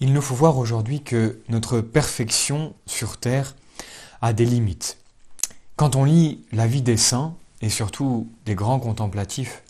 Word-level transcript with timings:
Il 0.00 0.14
nous 0.14 0.22
faut 0.22 0.34
voir 0.34 0.56
aujourd'hui 0.56 1.02
que 1.02 1.40
notre 1.50 1.82
perfection 1.82 2.74
sur 2.86 3.18
terre 3.18 3.54
a 4.22 4.32
des 4.32 4.46
limites. 4.46 4.96
Quand 5.76 5.94
on 5.94 6.04
lit 6.04 6.44
la 6.52 6.66
vie 6.66 6.82
des 6.82 6.96
saints, 6.96 7.34
et 7.60 7.68
surtout 7.68 8.30
des 8.46 8.54
grands 8.54 8.80
contemplatifs, 8.80 9.62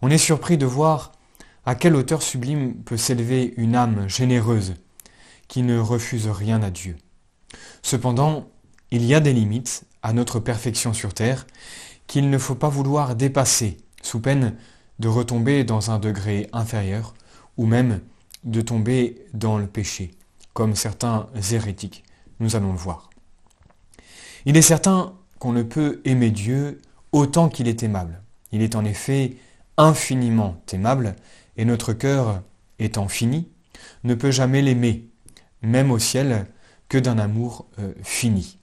on 0.00 0.10
est 0.10 0.18
surpris 0.18 0.58
de 0.58 0.66
voir 0.66 1.12
à 1.64 1.76
quelle 1.76 1.94
hauteur 1.94 2.22
sublime 2.22 2.74
peut 2.74 2.96
s'élever 2.96 3.54
une 3.56 3.76
âme 3.76 4.08
généreuse 4.08 4.74
qui 5.46 5.62
ne 5.62 5.78
refuse 5.78 6.26
rien 6.26 6.60
à 6.62 6.70
Dieu. 6.70 6.96
Cependant, 7.82 8.48
il 8.90 9.04
y 9.04 9.14
a 9.14 9.20
des 9.20 9.32
limites 9.32 9.84
à 10.02 10.12
notre 10.12 10.40
perfection 10.40 10.92
sur 10.92 11.14
terre 11.14 11.46
qu'il 12.08 12.30
ne 12.30 12.38
faut 12.38 12.56
pas 12.56 12.68
vouloir 12.68 13.14
dépasser 13.14 13.76
sous 14.02 14.18
peine 14.18 14.56
de 14.98 15.06
retomber 15.06 15.62
dans 15.62 15.92
un 15.92 16.00
degré 16.00 16.48
inférieur 16.52 17.14
ou 17.56 17.66
même 17.66 18.00
de 18.44 18.60
tomber 18.60 19.24
dans 19.34 19.58
le 19.58 19.66
péché, 19.66 20.12
comme 20.52 20.74
certains 20.74 21.28
hérétiques, 21.52 22.04
nous 22.40 22.56
allons 22.56 22.72
le 22.72 22.78
voir. 22.78 23.10
Il 24.44 24.56
est 24.56 24.62
certain 24.62 25.14
qu'on 25.38 25.52
ne 25.52 25.62
peut 25.62 26.00
aimer 26.04 26.30
Dieu 26.30 26.80
autant 27.12 27.48
qu'il 27.48 27.68
est 27.68 27.82
aimable. 27.82 28.22
Il 28.50 28.62
est 28.62 28.74
en 28.74 28.84
effet 28.84 29.36
infiniment 29.76 30.60
aimable, 30.72 31.16
et 31.56 31.64
notre 31.64 31.92
cœur, 31.92 32.42
étant 32.78 33.08
fini, 33.08 33.48
ne 34.04 34.14
peut 34.14 34.30
jamais 34.30 34.62
l'aimer, 34.62 35.08
même 35.62 35.90
au 35.90 35.98
ciel, 35.98 36.46
que 36.88 36.98
d'un 36.98 37.18
amour 37.18 37.66
euh, 37.78 37.92
fini. 38.02 38.58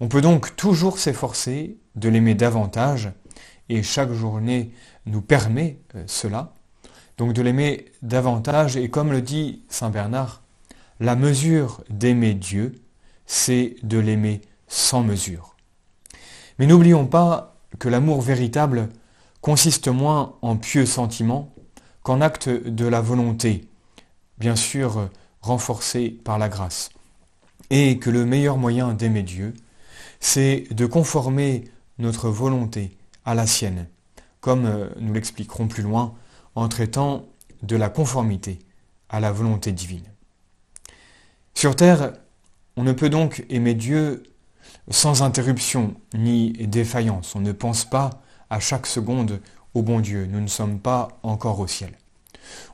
On 0.00 0.08
peut 0.08 0.20
donc 0.20 0.56
toujours 0.56 0.98
s'efforcer 0.98 1.78
de 1.94 2.08
l'aimer 2.08 2.34
davantage, 2.34 3.10
et 3.68 3.82
chaque 3.82 4.12
journée 4.12 4.72
nous 5.06 5.22
permet 5.22 5.80
euh, 5.94 6.04
cela, 6.06 6.54
donc 7.18 7.32
de 7.32 7.42
l'aimer 7.42 7.86
davantage, 8.02 8.76
et 8.76 8.88
comme 8.90 9.12
le 9.12 9.22
dit 9.22 9.62
Saint 9.68 9.90
Bernard, 9.90 10.42
la 11.00 11.16
mesure 11.16 11.82
d'aimer 11.90 12.34
Dieu, 12.34 12.74
c'est 13.26 13.76
de 13.82 13.98
l'aimer 13.98 14.40
sans 14.68 15.02
mesure. 15.02 15.56
Mais 16.58 16.66
n'oublions 16.66 17.06
pas 17.06 17.56
que 17.78 17.88
l'amour 17.88 18.22
véritable 18.22 18.88
consiste 19.40 19.88
moins 19.88 20.36
en 20.42 20.56
pieux 20.56 20.86
sentiments 20.86 21.52
qu'en 22.02 22.20
acte 22.20 22.48
de 22.48 22.86
la 22.86 23.00
volonté, 23.00 23.68
bien 24.38 24.56
sûr 24.56 25.08
renforcé 25.42 26.10
par 26.10 26.38
la 26.38 26.48
grâce, 26.48 26.90
et 27.70 27.98
que 27.98 28.10
le 28.10 28.24
meilleur 28.24 28.58
moyen 28.58 28.94
d'aimer 28.94 29.22
Dieu, 29.22 29.54
c'est 30.20 30.64
de 30.70 30.86
conformer 30.86 31.64
notre 31.98 32.28
volonté 32.28 32.96
à 33.24 33.34
la 33.34 33.46
sienne, 33.46 33.86
comme 34.40 34.66
euh, 34.66 34.88
nous 35.00 35.12
l'expliquerons 35.12 35.66
plus 35.68 35.82
loin 35.82 36.14
en 36.56 36.68
traitant 36.68 37.26
de 37.62 37.76
la 37.76 37.88
conformité 37.88 38.58
à 39.08 39.20
la 39.20 39.30
volonté 39.30 39.72
divine. 39.72 40.04
Sur 41.54 41.76
terre, 41.76 42.12
on 42.76 42.82
ne 42.82 42.92
peut 42.92 43.08
donc 43.08 43.44
aimer 43.48 43.74
Dieu 43.74 44.24
sans 44.90 45.22
interruption 45.22 45.94
ni 46.14 46.52
défaillance. 46.52 47.34
On 47.34 47.40
ne 47.40 47.52
pense 47.52 47.84
pas 47.84 48.22
à 48.50 48.60
chaque 48.60 48.86
seconde 48.86 49.40
au 49.74 49.82
bon 49.82 50.00
Dieu. 50.00 50.26
Nous 50.26 50.40
ne 50.40 50.46
sommes 50.48 50.78
pas 50.80 51.08
encore 51.22 51.60
au 51.60 51.66
ciel. 51.66 51.92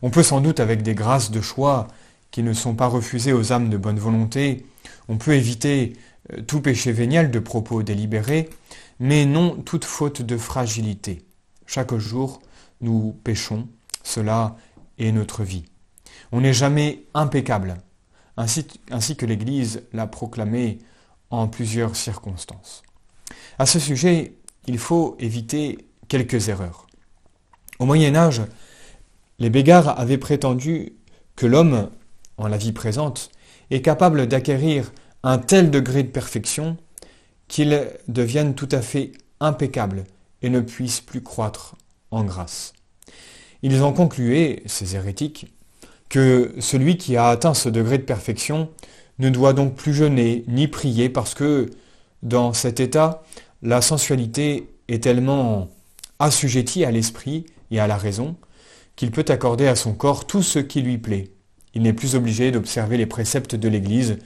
On 0.03 0.11
peut 0.11 0.23
sans 0.23 0.41
doute, 0.41 0.61
avec 0.61 0.83
des 0.83 0.95
grâces 0.95 1.31
de 1.31 1.41
choix 1.41 1.89
qui 2.31 2.43
ne 2.43 2.53
sont 2.53 2.75
pas 2.75 2.87
refusées 2.87 3.33
aux 3.33 3.53
âmes 3.53 3.71
de 3.71 3.77
bonne 3.77 3.99
volonté, 3.99 4.67
on 5.09 5.17
peut 5.17 5.35
éviter 5.35 5.95
euh, 6.33 6.41
tout 6.43 6.61
péché 6.61 6.93
vénial 6.93 7.31
de 7.31 7.39
propos 7.39 7.83
délibérés, 7.83 8.49
mais 9.01 9.27
non 9.27 9.57
toute 9.57 9.85
faute 9.85 10.23
de 10.23 10.37
fragilité. 10.37 11.25
Chaque 11.75 11.97
jour, 11.97 12.43
nous 12.83 13.17
péchons, 13.25 13.67
cela 14.05 14.57
est 14.99 15.11
notre 15.11 15.43
vie. 15.43 15.65
On 16.31 16.43
n'est 16.43 16.53
jamais 16.53 17.05
impeccable, 17.15 17.79
ainsi, 18.37 19.17
que 19.17 19.25
l'Église 19.25 19.83
l'a 19.95 20.07
proclamé 20.07 20.81
en 21.31 21.49
plusieurs 21.49 21.97
circonstances. 21.97 22.83
À 23.59 23.65
ce 23.65 23.79
sujet, 23.79 24.35
il 24.67 24.77
faut 24.77 25.17
éviter 25.19 25.89
quelques 26.09 26.51
erreurs. 26.51 26.87
Au 27.79 27.87
Moyen 27.87 28.17
Âge, 28.17 28.43
les 29.39 29.49
Bégards 29.49 29.99
avaient 29.99 30.19
prétendu 30.19 30.93
que 31.37 31.47
l'homme, 31.47 31.89
en 32.37 32.49
la 32.49 32.59
vie 32.59 32.73
présente, 32.73 33.31
est 33.71 33.81
capable 33.81 34.27
d'acquérir 34.27 34.93
un 35.23 35.39
tel 35.39 35.71
degré 35.71 36.03
de 36.03 36.11
perfection 36.11 36.77
qu'il 37.49 37.89
devienne 38.09 38.55
tout 38.55 38.69
à 38.73 38.83
fait 38.83 39.13
impeccable 39.41 40.05
et 40.43 40.51
ne 40.51 40.61
puisse 40.61 41.01
plus 41.01 41.23
croître 41.23 41.77
en 42.11 42.25
grâce. 42.25 42.73
Ils 43.63 43.83
ont 43.83 43.93
conclué, 43.93 44.63
ces 44.67 44.97
hérétiques, 44.97 45.53
que 46.09 46.55
celui 46.59 46.99
qui 46.99 47.17
a 47.17 47.29
atteint 47.29 47.55
ce 47.55 47.69
degré 47.69 47.99
de 47.99 48.03
perfection 48.03 48.69
ne 49.19 49.31
doit 49.31 49.53
donc 49.53 49.75
plus 49.75 49.95
jeûner 49.95 50.45
ni 50.49 50.69
prier 50.69 51.09
parce 51.09 51.35
que 51.35 51.71
dans 52.23 52.53
cet 52.53 52.81
état, 52.81 53.23
la 53.63 53.81
sensualité 53.81 54.69
est 54.89 55.03
tellement 55.03 55.69
assujettie 56.19 56.85
à 56.85 56.91
l'esprit 56.91 57.47
et 57.71 57.81
à 57.81 57.87
la 57.87 57.97
raison 57.97 58.37
qu'il 58.97 59.11
peut 59.11 59.25
accorder 59.29 59.67
à 59.67 59.77
son 59.77 59.95
corps 59.95 60.27
tout 60.27 60.43
ce 60.43 60.59
qui 60.59 60.83
lui 60.83 60.99
plaît. 60.99 61.31
Il 61.75 61.83
n'est 61.83 61.93
plus 61.93 62.15
obligé 62.15 62.51
d'observer 62.51 62.97
les 62.97 63.07
préceptes 63.07 63.55
de 63.55 63.69
l'Église, 63.69 64.19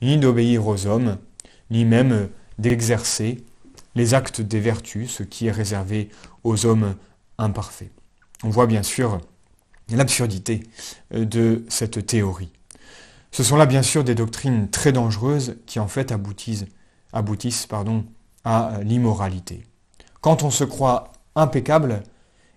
ni 0.00 0.16
d'obéir 0.16 0.66
aux 0.66 0.86
hommes, 0.86 1.18
ni 1.70 1.84
même 1.84 2.28
d'exercer 2.58 3.44
les 3.94 4.14
actes 4.14 4.40
des 4.40 4.60
vertus, 4.60 5.10
ce 5.10 5.22
qui 5.22 5.46
est 5.46 5.52
réservé 5.52 6.10
aux 6.42 6.66
hommes 6.66 6.94
imparfaits. 7.38 7.90
On 8.42 8.50
voit 8.50 8.66
bien 8.66 8.82
sûr 8.82 9.20
l'absurdité 9.90 10.62
de 11.10 11.64
cette 11.68 12.06
théorie. 12.06 12.52
Ce 13.30 13.42
sont 13.42 13.56
là 13.56 13.66
bien 13.66 13.82
sûr 13.82 14.04
des 14.04 14.14
doctrines 14.14 14.70
très 14.70 14.92
dangereuses 14.92 15.56
qui 15.66 15.80
en 15.80 15.88
fait 15.88 16.12
aboutissent, 16.12 16.66
à 18.44 18.80
l'immoralité. 18.82 19.64
Quand 20.20 20.42
on 20.42 20.50
se 20.50 20.64
croit 20.64 21.12
impeccable 21.34 22.02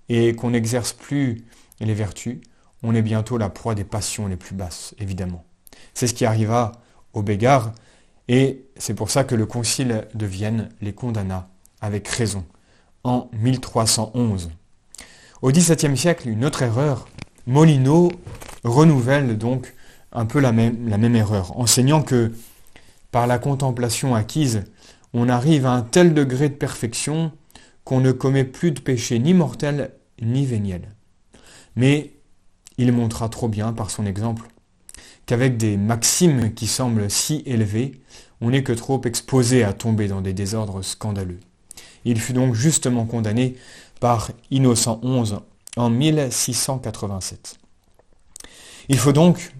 et 0.09 0.36
qu'on 0.36 0.52
n'exerce 0.52 0.94
plus 0.94 1.46
les 1.80 1.94
vertus, 1.94 2.40
on 2.84 2.94
est 2.94 3.02
bientôt 3.02 3.38
la 3.38 3.50
proie 3.50 3.76
des 3.76 3.84
passions 3.84 4.28
les 4.28 4.36
plus 4.36 4.56
basses, 4.56 4.94
évidemment. 5.00 5.44
C'est 5.94 6.08
ce 6.08 6.14
qui 6.14 6.26
arriva 6.26 6.74
aux 7.14 7.24
Bégards, 7.24 7.72
et 8.28 8.66
c'est 8.78 8.94
pour 8.94 9.10
ça 9.10 9.24
que 9.24 9.36
le 9.36 9.46
Concile 9.46 10.08
de 10.14 10.26
Vienne 10.26 10.70
les 10.82 10.94
condamna 10.94 11.50
avec 11.82 12.08
raison 12.08 12.46
en 13.04 13.30
1311. 13.34 14.52
Au 15.42 15.52
XVIIe 15.52 15.96
siècle, 15.96 16.28
une 16.30 16.44
autre 16.44 16.64
erreur, 16.64 17.08
Molino 17.46 18.12
renouvelle 18.64 19.38
donc 19.38 19.74
un 20.12 20.26
peu 20.26 20.40
la 20.40 20.52
même, 20.52 21.16
erreur, 21.16 21.58
enseignant 21.58 22.02
que 22.02 22.34
par 23.12 23.28
la 23.28 23.40
contemplation 23.40 24.16
acquise, 24.16 24.66
on 25.14 25.30
arrive 25.30 25.66
à 25.66 25.72
un 25.72 25.82
tel 25.82 26.14
degré 26.14 26.50
de 26.50 26.56
perfection 26.56 27.32
qu'on 27.84 28.02
ne 28.02 28.12
commet 28.12 28.44
plus 28.44 28.72
de 28.72 28.82
péché 28.82 29.20
ni 29.20 29.34
mortel 29.34 29.92
ni 30.22 30.46
véniel. 30.46 30.94
Mais 31.76 32.14
il 32.78 32.92
montra 32.92 33.30
trop 33.30 33.48
bien 33.48 33.72
par 33.72 33.90
son 33.90 34.06
exemple 34.06 34.48
qu'avec 35.28 35.58
des 35.58 35.78
maximes 35.78 36.54
qui 36.56 36.66
semblent 36.66 37.12
si 37.12 37.44
élevées, 37.46 38.02
on 38.42 38.50
n'est 38.50 38.64
que 38.64 38.74
trop 38.74 39.02
exposé 39.04 39.64
à 39.64 39.74
tomber 39.74 40.08
dans 40.08 40.22
des 40.22 40.34
désordres 40.34 40.84
scandaleux. 40.84 41.40
Il 42.06 42.20
fut 42.20 42.34
donc 42.34 42.56
justement 42.56 43.06
condamné 43.06 43.56
par 44.00 44.32
Innocent 44.50 45.00
XI 45.04 45.36
en 45.76 45.90
1687. 45.92 47.60
Il 48.90 48.98
faut 48.98 49.14
donc 49.14 49.52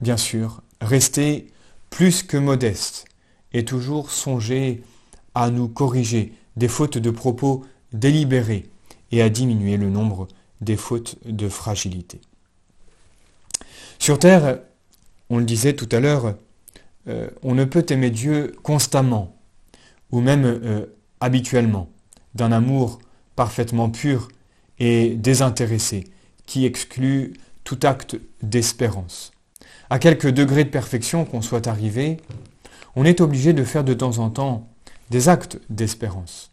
bien 0.00 0.16
sûr, 0.16 0.62
rester 0.80 1.46
plus 1.90 2.22
que 2.22 2.36
modeste 2.36 3.06
et 3.52 3.64
toujours 3.64 4.10
songer 4.10 4.82
à 5.34 5.50
nous 5.50 5.68
corriger 5.68 6.32
des 6.56 6.68
fautes 6.68 6.98
de 6.98 7.10
propos 7.10 7.64
délibérés 7.92 8.68
et 9.12 9.22
à 9.22 9.28
diminuer 9.28 9.76
le 9.76 9.90
nombre 9.90 10.28
des 10.60 10.76
fautes 10.76 11.16
de 11.24 11.48
fragilité. 11.48 12.20
Sur 13.98 14.18
Terre, 14.18 14.60
on 15.30 15.38
le 15.38 15.44
disait 15.44 15.74
tout 15.74 15.88
à 15.92 16.00
l'heure, 16.00 16.34
euh, 17.08 17.28
on 17.42 17.54
ne 17.54 17.64
peut 17.64 17.86
aimer 17.88 18.10
Dieu 18.10 18.54
constamment 18.62 19.36
ou 20.10 20.20
même 20.20 20.44
euh, 20.44 20.86
habituellement, 21.20 21.88
d'un 22.34 22.52
amour 22.52 23.00
parfaitement 23.34 23.90
pur 23.90 24.28
et 24.78 25.14
désintéressé, 25.16 26.04
qui 26.46 26.64
exclut 26.64 27.34
tout 27.64 27.80
acte 27.82 28.16
d'espérance 28.42 29.32
à 29.90 29.98
quelque 29.98 30.28
degré 30.28 30.64
de 30.64 30.70
perfection 30.70 31.24
qu'on 31.24 31.42
soit 31.42 31.66
arrivé, 31.66 32.18
on 32.94 33.04
est 33.04 33.20
obligé 33.20 33.52
de 33.52 33.64
faire 33.64 33.84
de 33.84 33.94
temps 33.94 34.18
en 34.18 34.30
temps 34.30 34.68
des 35.10 35.28
actes 35.28 35.58
d'espérance. 35.70 36.50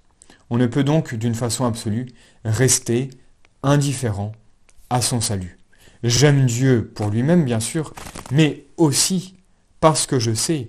On 0.50 0.58
ne 0.58 0.68
peut 0.68 0.84
donc, 0.84 1.16
d'une 1.16 1.36
façon 1.36 1.66
absolue, 1.66 2.08
rester 2.46 3.10
indifférent 3.64 4.34
à 4.90 5.02
son 5.02 5.22
salut. 5.22 5.58
J'aime 6.04 6.46
Dieu 6.46 6.92
pour 6.94 7.10
lui-même, 7.10 7.46
bien 7.46 7.62
sûr, 7.62 7.94
mais 8.32 8.66
aussi 8.76 9.36
parce 9.80 10.06
que 10.06 10.20
je 10.20 10.34
sais 10.34 10.68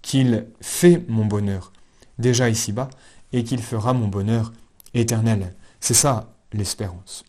qu'il 0.00 0.46
fait 0.60 1.04
mon 1.08 1.24
bonheur 1.24 1.72
déjà 2.18 2.48
ici-bas 2.48 2.88
et 3.32 3.42
qu'il 3.42 3.60
fera 3.62 3.92
mon 3.92 4.06
bonheur 4.06 4.52
éternel. 4.94 5.54
C'est 5.80 5.94
ça 5.94 6.32
l'espérance. 6.52 7.24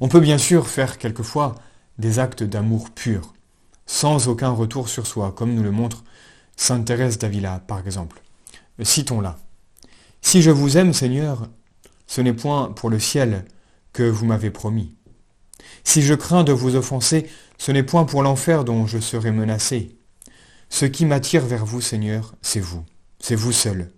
On 0.00 0.08
peut 0.08 0.20
bien 0.20 0.38
sûr 0.38 0.66
faire 0.66 0.98
quelquefois 0.98 1.54
des 1.98 2.18
actes 2.18 2.42
d'amour 2.42 2.90
pur, 2.90 3.34
sans 3.86 4.26
aucun 4.26 4.50
retour 4.50 4.88
sur 4.88 5.06
soi, 5.06 5.32
comme 5.32 5.54
nous 5.54 5.62
le 5.62 5.70
montre 5.70 6.02
Sainte 6.56 6.86
Thérèse 6.86 7.18
d'Avila, 7.18 7.60
par 7.60 7.78
exemple. 7.78 8.20
Citons-la. 8.82 9.38
Si 10.22 10.42
je 10.42 10.50
vous 10.50 10.76
aime, 10.76 10.92
Seigneur, 10.92 11.48
ce 12.08 12.20
n'est 12.20 12.32
point 12.32 12.72
pour 12.72 12.90
le 12.90 12.98
ciel 12.98 13.44
que 13.92 14.02
vous 14.02 14.26
m'avez 14.26 14.50
promis. 14.50 14.96
Si 15.84 16.02
je 16.02 16.14
crains 16.14 16.44
de 16.44 16.52
vous 16.52 16.76
offenser, 16.76 17.28
ce 17.58 17.72
n'est 17.72 17.82
point 17.82 18.04
pour 18.04 18.22
l'enfer 18.22 18.64
dont 18.64 18.86
je 18.86 18.98
serai 18.98 19.30
menacé. 19.30 19.96
Ce 20.68 20.86
qui 20.86 21.04
m'attire 21.04 21.44
vers 21.44 21.66
vous, 21.66 21.80
Seigneur, 21.80 22.34
c'est 22.42 22.60
vous, 22.60 22.84
c'est 23.18 23.34
vous 23.34 23.52
seul. 23.52 23.92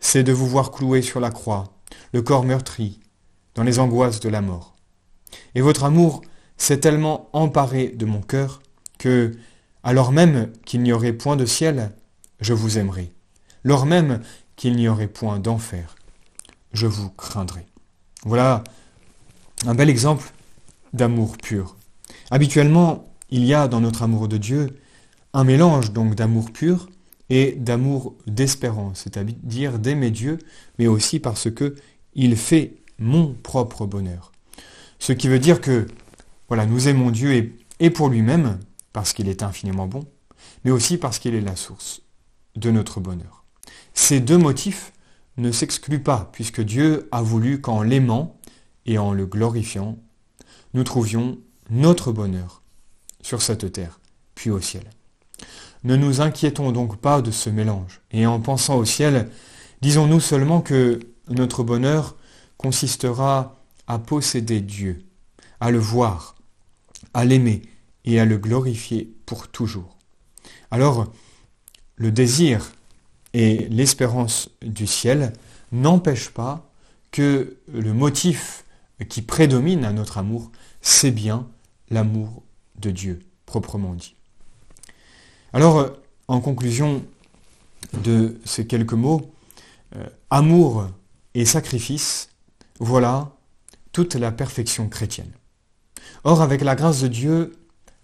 C'est 0.00 0.22
de 0.22 0.32
vous 0.32 0.46
voir 0.46 0.70
cloué 0.70 1.02
sur 1.02 1.20
la 1.20 1.30
croix, 1.30 1.72
le 2.12 2.22
corps 2.22 2.44
meurtri, 2.44 3.00
dans 3.54 3.62
les 3.62 3.78
angoisses 3.78 4.20
de 4.20 4.28
la 4.28 4.40
mort. 4.40 4.76
Et 5.54 5.60
votre 5.60 5.84
amour 5.84 6.22
s'est 6.56 6.80
tellement 6.80 7.28
emparé 7.32 7.88
de 7.88 8.06
mon 8.06 8.20
cœur 8.20 8.62
que, 8.98 9.32
alors 9.82 10.12
même 10.12 10.52
qu'il 10.64 10.82
n'y 10.82 10.92
aurait 10.92 11.12
point 11.12 11.36
de 11.36 11.46
ciel, 11.46 11.92
je 12.40 12.52
vous 12.52 12.78
aimerai. 12.78 13.12
Lors 13.64 13.86
même 13.86 14.20
qu'il 14.56 14.76
n'y 14.76 14.88
aurait 14.88 15.08
point 15.08 15.38
d'enfer, 15.38 15.96
je 16.72 16.86
vous 16.86 17.10
craindrai. 17.10 17.66
Voilà 18.24 18.62
un 19.66 19.74
bel 19.74 19.88
exemple 19.88 20.33
d'amour 20.94 21.36
pur. 21.36 21.76
Habituellement, 22.30 23.12
il 23.30 23.44
y 23.44 23.52
a 23.52 23.68
dans 23.68 23.80
notre 23.80 24.02
amour 24.02 24.28
de 24.28 24.38
Dieu 24.38 24.78
un 25.34 25.44
mélange 25.44 25.92
donc 25.92 26.14
d'amour 26.14 26.52
pur 26.52 26.88
et 27.28 27.52
d'amour 27.52 28.14
d'espérance, 28.26 29.00
c'est-à-dire 29.00 29.78
d'aimer 29.78 30.10
Dieu, 30.10 30.38
mais 30.78 30.86
aussi 30.86 31.18
parce 31.18 31.50
que 31.50 31.74
il 32.14 32.36
fait 32.36 32.76
mon 32.98 33.34
propre 33.34 33.86
bonheur. 33.86 34.30
Ce 34.98 35.12
qui 35.12 35.28
veut 35.28 35.40
dire 35.40 35.60
que 35.60 35.86
voilà, 36.48 36.64
nous 36.64 36.88
aimons 36.88 37.10
Dieu 37.10 37.32
et, 37.34 37.56
et 37.80 37.90
pour 37.90 38.08
lui-même, 38.08 38.60
parce 38.92 39.12
qu'il 39.12 39.28
est 39.28 39.42
infiniment 39.42 39.88
bon, 39.88 40.04
mais 40.64 40.70
aussi 40.70 40.96
parce 40.96 41.18
qu'il 41.18 41.34
est 41.34 41.40
la 41.40 41.56
source 41.56 42.02
de 42.54 42.70
notre 42.70 43.00
bonheur. 43.00 43.44
Ces 43.94 44.20
deux 44.20 44.38
motifs 44.38 44.92
ne 45.36 45.50
s'excluent 45.50 46.02
pas, 46.02 46.30
puisque 46.32 46.60
Dieu 46.60 47.08
a 47.10 47.22
voulu 47.22 47.60
qu'en 47.60 47.82
l'aimant 47.82 48.38
et 48.86 48.98
en 48.98 49.12
le 49.12 49.26
glorifiant, 49.26 49.98
nous 50.74 50.84
trouvions 50.84 51.38
notre 51.70 52.12
bonheur 52.12 52.62
sur 53.22 53.40
cette 53.40 53.72
terre, 53.72 54.00
puis 54.34 54.50
au 54.50 54.60
ciel. 54.60 54.84
Ne 55.84 55.96
nous 55.96 56.20
inquiétons 56.20 56.72
donc 56.72 56.98
pas 56.98 57.22
de 57.22 57.30
ce 57.30 57.48
mélange, 57.48 58.00
et 58.10 58.26
en 58.26 58.40
pensant 58.40 58.76
au 58.76 58.84
ciel, 58.84 59.30
disons-nous 59.80 60.20
seulement 60.20 60.60
que 60.60 61.00
notre 61.28 61.62
bonheur 61.62 62.16
consistera 62.56 63.56
à 63.86 63.98
posséder 63.98 64.60
Dieu, 64.60 65.04
à 65.60 65.70
le 65.70 65.78
voir, 65.78 66.34
à 67.12 67.24
l'aimer 67.24 67.62
et 68.04 68.18
à 68.20 68.24
le 68.24 68.38
glorifier 68.38 69.14
pour 69.26 69.48
toujours. 69.48 69.96
Alors, 70.70 71.12
le 71.96 72.10
désir 72.10 72.72
et 73.32 73.68
l'espérance 73.68 74.50
du 74.62 74.86
ciel 74.86 75.32
n'empêchent 75.72 76.30
pas 76.30 76.70
que 77.10 77.56
le 77.72 77.92
motif 77.92 78.64
qui 79.08 79.22
prédomine 79.22 79.84
à 79.84 79.92
notre 79.92 80.18
amour, 80.18 80.50
c'est 80.84 81.10
bien 81.10 81.48
l'amour 81.90 82.42
de 82.76 82.90
Dieu, 82.90 83.20
proprement 83.46 83.94
dit. 83.94 84.14
Alors, 85.54 85.96
en 86.28 86.40
conclusion 86.40 87.02
de 88.04 88.38
ces 88.44 88.66
quelques 88.66 88.92
mots, 88.92 89.32
euh, 89.96 90.06
amour 90.30 90.88
et 91.32 91.46
sacrifice, 91.46 92.28
voilà 92.78 93.32
toute 93.92 94.14
la 94.14 94.30
perfection 94.30 94.88
chrétienne. 94.88 95.32
Or, 96.22 96.42
avec 96.42 96.60
la 96.60 96.74
grâce 96.74 97.00
de 97.00 97.08
Dieu, 97.08 97.56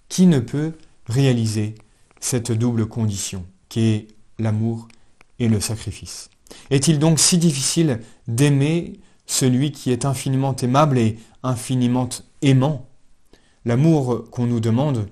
qui 0.08 0.26
ne 0.26 0.40
peut 0.40 0.72
réaliser 1.06 1.74
cette 2.18 2.50
double 2.50 2.86
condition, 2.86 3.44
qui 3.68 3.80
est 3.80 4.08
l'amour 4.38 4.88
et 5.38 5.48
le 5.48 5.60
sacrifice? 5.60 6.30
Est-il 6.70 6.98
donc 6.98 7.18
si 7.18 7.36
difficile 7.36 8.00
d'aimer 8.26 9.00
celui 9.30 9.70
qui 9.70 9.92
est 9.92 10.04
infiniment 10.04 10.56
aimable 10.56 10.98
et 10.98 11.16
infiniment 11.44 12.08
aimant 12.42 12.86
L'amour 13.64 14.24
qu'on 14.30 14.46
nous 14.46 14.58
demande, 14.58 15.06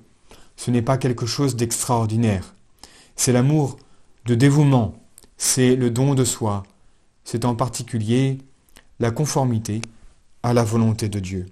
ce 0.56 0.70
n'est 0.70 0.82
pas 0.82 0.96
quelque 0.96 1.26
chose 1.26 1.54
d'extraordinaire. 1.54 2.54
C'est 3.14 3.32
l'amour 3.32 3.76
de 4.24 4.34
dévouement, 4.34 4.94
c'est 5.36 5.76
le 5.76 5.90
don 5.90 6.14
de 6.14 6.24
soi, 6.24 6.64
c'est 7.24 7.44
en 7.44 7.54
particulier 7.54 8.38
la 8.98 9.10
conformité 9.10 9.82
à 10.42 10.52
la 10.52 10.64
volonté 10.64 11.08
de 11.08 11.20
Dieu. 11.20 11.46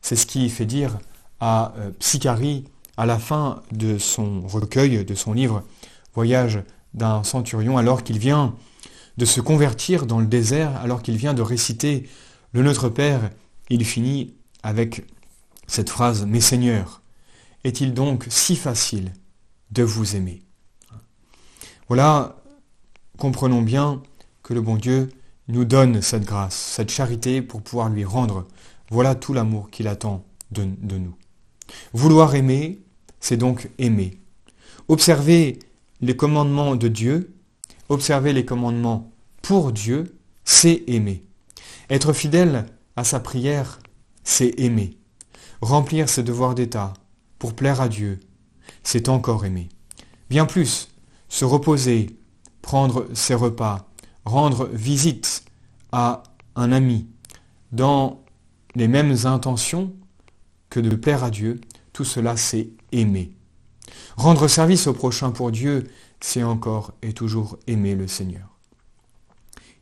C'est 0.00 0.16
ce 0.16 0.26
qui 0.26 0.48
fait 0.48 0.64
dire 0.64 0.98
à 1.40 1.74
euh, 1.76 1.90
Psychari, 1.98 2.64
à 2.96 3.04
la 3.04 3.18
fin 3.18 3.60
de 3.70 3.98
son 3.98 4.46
recueil, 4.46 5.04
de 5.04 5.14
son 5.14 5.34
livre 5.34 5.62
Voyage 6.14 6.62
d'un 6.94 7.22
centurion, 7.22 7.76
alors 7.76 8.02
qu'il 8.02 8.18
vient 8.18 8.54
de 9.18 9.24
se 9.24 9.40
convertir 9.40 10.06
dans 10.06 10.20
le 10.20 10.26
désert, 10.26 10.76
alors 10.76 11.02
qu'il 11.02 11.16
vient 11.16 11.34
de 11.34 11.42
réciter 11.42 12.08
le 12.52 12.62
Notre 12.62 12.88
Père, 12.88 13.30
il 13.68 13.84
finit 13.84 14.34
avec 14.62 15.04
cette 15.66 15.90
phrase 15.90 16.24
Mes 16.24 16.40
seigneurs, 16.40 17.02
est-il 17.64 17.92
donc 17.92 18.26
si 18.30 18.54
facile 18.54 19.12
de 19.72 19.82
vous 19.82 20.14
aimer? 20.14 20.42
Voilà, 21.88 22.36
comprenons 23.18 23.60
bien 23.60 24.00
que 24.44 24.54
le 24.54 24.60
bon 24.60 24.76
Dieu 24.76 25.08
nous 25.48 25.64
donne 25.64 26.00
cette 26.00 26.24
grâce, 26.24 26.54
cette 26.54 26.90
charité 26.90 27.42
pour 27.42 27.60
pouvoir 27.60 27.88
lui 27.88 28.04
rendre. 28.04 28.46
Voilà 28.88 29.16
tout 29.16 29.34
l'amour 29.34 29.68
qu'il 29.70 29.88
attend 29.88 30.24
de, 30.52 30.64
nous. 30.64 31.16
Vouloir 31.92 32.36
aimer, 32.36 32.80
c'est 33.18 33.36
donc 33.36 33.68
aimer. 33.78 34.20
Observer 34.86 35.58
les 36.00 36.16
commandements 36.16 36.76
de 36.76 36.86
Dieu, 36.86 37.34
observer 37.88 38.32
les 38.32 38.44
commandements 38.44 39.10
pour 39.42 39.72
Dieu, 39.72 40.18
c'est 40.44 40.84
aimer. 40.86 41.24
Être 41.90 42.12
fidèle 42.12 42.66
à 42.96 43.04
sa 43.04 43.20
prière, 43.20 43.78
c'est 44.24 44.58
aimer. 44.58 44.98
Remplir 45.60 46.08
ses 46.08 46.22
devoirs 46.22 46.54
d'État 46.54 46.92
pour 47.38 47.54
plaire 47.54 47.80
à 47.80 47.88
Dieu, 47.88 48.20
c'est 48.82 49.08
encore 49.08 49.44
aimer. 49.44 49.68
Bien 50.30 50.46
plus, 50.46 50.88
se 51.28 51.44
reposer, 51.44 52.18
prendre 52.62 53.06
ses 53.14 53.34
repas, 53.34 53.88
rendre 54.24 54.68
visite 54.72 55.44
à 55.92 56.22
un 56.56 56.72
ami 56.72 57.06
dans 57.72 58.22
les 58.74 58.88
mêmes 58.88 59.16
intentions 59.24 59.94
que 60.70 60.80
de 60.80 60.94
plaire 60.94 61.24
à 61.24 61.30
Dieu, 61.30 61.60
tout 61.92 62.04
cela 62.04 62.36
c'est 62.36 62.70
aimer. 62.92 63.32
Rendre 64.16 64.48
service 64.48 64.86
au 64.86 64.92
prochain 64.92 65.30
pour 65.30 65.50
Dieu, 65.50 65.88
c'est 66.20 66.42
encore 66.42 66.92
et 67.02 67.12
toujours 67.12 67.58
aimer 67.66 67.94
le 67.94 68.08
Seigneur. 68.08 68.48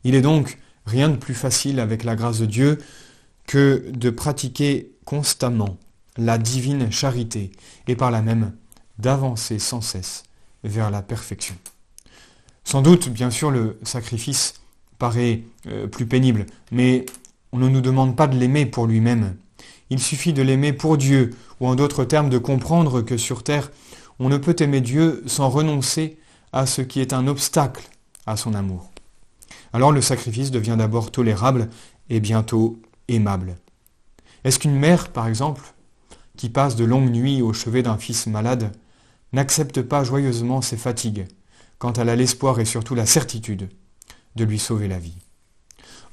Il 0.04 0.14
est 0.14 0.22
donc 0.22 0.58
rien 0.86 1.08
de 1.08 1.16
plus 1.16 1.34
facile 1.34 1.80
avec 1.80 2.04
la 2.04 2.16
grâce 2.16 2.38
de 2.38 2.46
Dieu 2.46 2.78
que 3.46 3.90
de 3.90 4.10
pratiquer 4.10 4.92
constamment 5.04 5.78
la 6.16 6.38
divine 6.38 6.90
charité 6.90 7.52
et 7.86 7.96
par 7.96 8.10
là 8.10 8.22
même 8.22 8.52
d'avancer 8.98 9.58
sans 9.58 9.80
cesse 9.80 10.24
vers 10.64 10.90
la 10.90 11.02
perfection. 11.02 11.54
Sans 12.64 12.82
doute, 12.82 13.08
bien 13.08 13.30
sûr, 13.30 13.50
le 13.50 13.78
sacrifice 13.82 14.54
paraît 14.98 15.42
euh, 15.66 15.86
plus 15.86 16.06
pénible, 16.06 16.46
mais 16.72 17.06
on 17.52 17.58
ne 17.58 17.68
nous 17.68 17.80
demande 17.80 18.16
pas 18.16 18.26
de 18.26 18.36
l'aimer 18.36 18.66
pour 18.66 18.86
lui-même. 18.86 19.36
Il 19.90 20.00
suffit 20.00 20.32
de 20.32 20.42
l'aimer 20.42 20.72
pour 20.72 20.96
Dieu, 20.96 21.30
ou 21.60 21.68
en 21.68 21.76
d'autres 21.76 22.04
termes 22.04 22.30
de 22.30 22.38
comprendre 22.38 23.02
que 23.02 23.16
sur 23.16 23.44
terre, 23.44 23.70
on 24.18 24.28
ne 24.28 24.36
peut 24.36 24.56
aimer 24.58 24.80
Dieu 24.80 25.22
sans 25.26 25.48
renoncer 25.48 26.18
à 26.56 26.64
ce 26.64 26.80
qui 26.80 27.00
est 27.00 27.12
un 27.12 27.26
obstacle 27.26 27.86
à 28.24 28.38
son 28.38 28.54
amour. 28.54 28.90
Alors 29.74 29.92
le 29.92 30.00
sacrifice 30.00 30.50
devient 30.50 30.76
d'abord 30.78 31.12
tolérable 31.12 31.68
et 32.08 32.18
bientôt 32.18 32.80
aimable. 33.08 33.56
Est-ce 34.42 34.58
qu'une 34.58 34.78
mère, 34.78 35.10
par 35.12 35.28
exemple, 35.28 35.74
qui 36.38 36.48
passe 36.48 36.74
de 36.74 36.86
longues 36.86 37.10
nuits 37.10 37.42
au 37.42 37.52
chevet 37.52 37.82
d'un 37.82 37.98
fils 37.98 38.26
malade, 38.26 38.72
n'accepte 39.34 39.82
pas 39.82 40.02
joyeusement 40.02 40.62
ses 40.62 40.78
fatigues 40.78 41.26
quand 41.78 41.98
elle 41.98 42.08
a 42.08 42.16
l'espoir 42.16 42.58
et 42.58 42.64
surtout 42.64 42.94
la 42.94 43.04
certitude 43.04 43.68
de 44.34 44.44
lui 44.44 44.58
sauver 44.58 44.88
la 44.88 44.98
vie? 44.98 45.18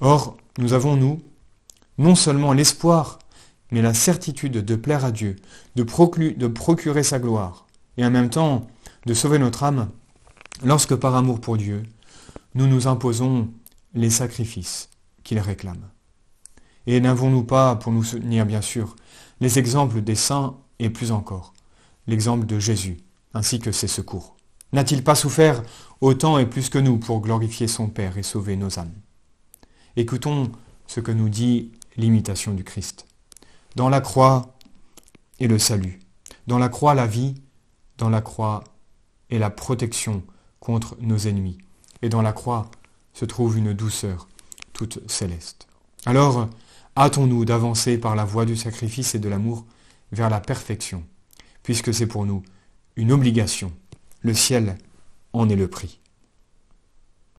Or, 0.02 0.36
nous 0.58 0.74
avons, 0.74 0.98
nous, 0.98 1.22
non 1.98 2.16
seulement 2.16 2.52
l'espoir, 2.52 3.20
mais 3.72 3.82
la 3.82 3.94
certitude 3.94 4.66
de 4.66 4.76
plaire 4.76 5.06
à 5.06 5.12
Dieu, 5.12 5.38
de, 5.78 5.84
procurer 5.84 7.04
sa 7.04 7.20
gloire, 7.20 7.66
et 7.96 8.06
en 8.06 8.12
même 8.12 8.30
temps 8.30 8.68
de 9.06 9.14
sauver 9.14 9.40
notre 9.40 9.64
âme, 9.64 9.90
lorsque 10.62 10.96
par 10.96 11.16
amour 11.16 11.42
pour 11.42 11.58
Dieu, 11.58 11.84
nous 12.56 12.68
nous 12.68 12.88
imposons 12.88 13.50
les 13.94 14.10
sacrifices 14.10 14.90
qu'il 15.24 15.40
réclame. 15.40 15.90
Et 16.86 17.00
n'avons-nous 17.00 17.44
pas, 17.44 17.76
pour 17.76 17.92
nous 17.92 18.04
soutenir 18.04 18.46
bien 18.46 18.62
sûr, 18.62 18.96
les 19.40 19.58
exemples 19.58 20.02
des 20.02 20.16
saints 20.16 20.58
et 20.80 20.90
plus 20.90 21.12
encore, 21.12 21.54
l'exemple 22.08 22.46
de 22.46 22.60
Jésus, 22.60 22.98
ainsi 23.34 23.60
que 23.60 23.72
ses 23.72 23.88
secours? 23.88 24.36
N'a-t-il 24.74 25.04
pas 25.04 25.16
souffert 25.16 25.64
autant 26.02 26.38
et 26.38 26.46
plus 26.46 26.70
que 26.70 26.80
nous 26.80 26.98
pour 26.98 27.22
glorifier 27.22 27.68
son 27.68 27.88
Père 27.88 28.18
et 28.18 28.24
sauver 28.24 28.56
nos 28.56 28.80
âmes? 28.80 28.94
Écoutons 29.96 30.52
ce 30.88 31.00
que 31.00 31.12
nous 31.12 31.30
dit 31.30 31.72
l'imitation 31.96 32.54
du 32.54 32.64
Christ. 32.64 33.06
Dans 33.76 33.90
la 33.90 34.02
croix 34.02 34.58
est 35.40 35.48
le 35.48 35.60
salut. 35.60 36.00
Dans 36.48 36.58
la 36.58 36.70
croix, 36.70 36.96
la 36.96 37.08
vie, 37.08 37.36
dans 37.98 38.10
la 38.10 38.22
croix 38.22 38.64
est 39.30 39.38
la 39.38 39.50
protection 39.50 40.24
contre 40.64 40.96
nos 41.02 41.18
ennemis. 41.18 41.58
Et 42.02 42.08
dans 42.08 42.22
la 42.22 42.32
croix 42.32 42.72
se 43.14 43.26
trouve 43.26 43.58
une 43.58 43.74
douceur 43.74 44.30
toute 44.72 45.00
céleste. 45.12 45.68
Alors, 46.06 46.48
hâtons-nous 46.96 47.44
d'avancer 47.44 47.98
par 47.98 48.16
la 48.16 48.24
voie 48.24 48.46
du 48.46 48.56
sacrifice 48.56 49.14
et 49.14 49.20
de 49.20 49.28
l'amour 49.28 49.66
vers 50.14 50.30
la 50.30 50.40
perfection, 50.40 51.04
puisque 51.64 51.94
c'est 51.94 52.08
pour 52.08 52.26
nous 52.26 52.44
une 52.96 53.12
obligation. 53.12 53.74
Le 54.22 54.34
ciel 54.34 54.78
en 55.34 55.50
est 55.50 55.58
le 55.58 55.68
prix. 55.68 56.00